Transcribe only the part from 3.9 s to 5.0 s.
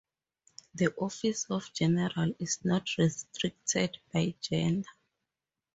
by gender.